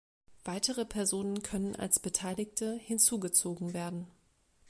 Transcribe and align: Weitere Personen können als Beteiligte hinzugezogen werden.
Weitere 0.45 0.83
Personen 0.83 1.43
können 1.43 1.75
als 1.75 1.99
Beteiligte 1.99 2.73
hinzugezogen 2.73 3.75
werden. 3.75 4.07